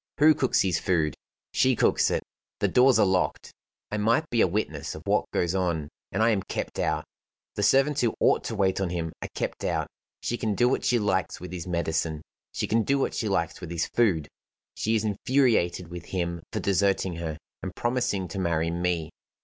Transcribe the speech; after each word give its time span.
Who 0.17 0.33
cooks 0.33 0.61
his 0.63 0.79
food? 0.79 1.13
She 1.51 1.75
cooks 1.75 2.09
it. 2.09 2.23
The 2.59 2.67
doors 2.67 2.97
are 2.97 3.05
locked. 3.05 3.53
I 3.91 3.97
might 3.97 4.27
be 4.31 4.41
a 4.41 4.47
witness 4.47 4.95
of 4.95 5.03
what 5.05 5.29
goes 5.29 5.53
on; 5.53 5.89
and 6.11 6.23
I 6.23 6.31
am 6.31 6.41
kept 6.41 6.79
out. 6.79 7.05
The 7.53 7.61
servants 7.61 8.01
who 8.01 8.15
ought 8.19 8.43
to 8.45 8.55
wait 8.55 8.81
on 8.81 8.89
him 8.89 9.13
are 9.21 9.27
kept 9.35 9.63
out. 9.63 9.85
She 10.19 10.37
can 10.39 10.55
do 10.55 10.67
what 10.67 10.83
she 10.83 10.97
likes 10.97 11.39
with 11.39 11.51
his 11.51 11.67
medicine; 11.67 12.23
she 12.51 12.65
can 12.65 12.81
do 12.81 12.97
what 12.97 13.13
she 13.13 13.29
likes 13.29 13.61
with 13.61 13.69
his 13.69 13.85
food: 13.93 14.27
she 14.73 14.95
is 14.95 15.03
infuriated 15.03 15.89
with 15.89 16.05
him 16.05 16.41
for 16.51 16.59
deserting 16.59 17.17
her, 17.17 17.37
and 17.61 17.75
promising 17.75 18.27
to 18.29 18.39
marry 18.39 18.71
me. 18.71 19.11